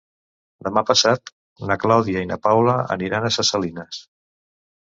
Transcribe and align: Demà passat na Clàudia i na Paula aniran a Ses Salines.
Demà 0.67 0.81
passat 0.91 1.31
na 1.71 1.77
Clàudia 1.83 2.25
i 2.27 2.31
na 2.31 2.39
Paula 2.47 2.75
aniran 2.97 3.29
a 3.29 3.33
Ses 3.37 3.53
Salines. 3.55 4.01